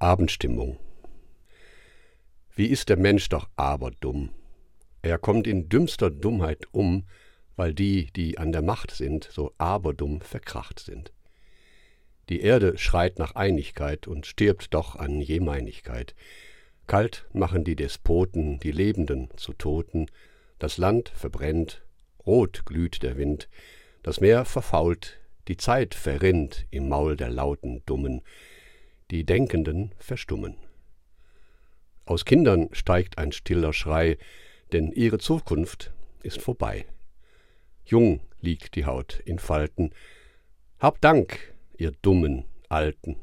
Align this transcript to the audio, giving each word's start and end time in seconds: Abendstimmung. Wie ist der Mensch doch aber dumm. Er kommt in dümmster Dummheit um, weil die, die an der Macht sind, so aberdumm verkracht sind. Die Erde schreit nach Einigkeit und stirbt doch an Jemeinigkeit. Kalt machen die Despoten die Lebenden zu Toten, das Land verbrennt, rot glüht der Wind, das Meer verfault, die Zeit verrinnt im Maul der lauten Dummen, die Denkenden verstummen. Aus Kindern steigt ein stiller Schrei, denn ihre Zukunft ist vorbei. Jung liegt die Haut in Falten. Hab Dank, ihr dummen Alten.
Abendstimmung. 0.00 0.78
Wie 2.54 2.66
ist 2.66 2.88
der 2.88 2.96
Mensch 2.96 3.28
doch 3.28 3.48
aber 3.56 3.90
dumm. 3.90 4.30
Er 5.02 5.18
kommt 5.18 5.46
in 5.46 5.68
dümmster 5.68 6.10
Dummheit 6.10 6.66
um, 6.72 7.04
weil 7.56 7.74
die, 7.74 8.12
die 8.12 8.38
an 8.38 8.52
der 8.52 8.62
Macht 8.62 8.92
sind, 8.92 9.28
so 9.32 9.52
aberdumm 9.58 10.20
verkracht 10.20 10.78
sind. 10.78 11.12
Die 12.28 12.40
Erde 12.40 12.78
schreit 12.78 13.18
nach 13.18 13.34
Einigkeit 13.34 14.06
und 14.06 14.26
stirbt 14.26 14.72
doch 14.74 14.94
an 14.94 15.20
Jemeinigkeit. 15.20 16.14
Kalt 16.86 17.26
machen 17.32 17.64
die 17.64 17.76
Despoten 17.76 18.60
die 18.60 18.72
Lebenden 18.72 19.28
zu 19.36 19.52
Toten, 19.52 20.06
das 20.60 20.78
Land 20.78 21.08
verbrennt, 21.08 21.82
rot 22.24 22.66
glüht 22.66 23.02
der 23.02 23.16
Wind, 23.16 23.48
das 24.02 24.20
Meer 24.20 24.44
verfault, 24.44 25.18
die 25.48 25.56
Zeit 25.56 25.94
verrinnt 25.94 26.66
im 26.70 26.88
Maul 26.88 27.16
der 27.16 27.30
lauten 27.30 27.82
Dummen, 27.84 28.22
die 29.10 29.24
Denkenden 29.24 29.94
verstummen. 29.98 30.56
Aus 32.04 32.24
Kindern 32.24 32.68
steigt 32.72 33.18
ein 33.18 33.32
stiller 33.32 33.72
Schrei, 33.72 34.18
denn 34.72 34.92
ihre 34.92 35.18
Zukunft 35.18 35.92
ist 36.22 36.40
vorbei. 36.40 36.86
Jung 37.84 38.20
liegt 38.40 38.76
die 38.76 38.84
Haut 38.84 39.20
in 39.24 39.38
Falten. 39.38 39.90
Hab 40.78 41.00
Dank, 41.00 41.54
ihr 41.76 41.92
dummen 42.02 42.44
Alten. 42.68 43.16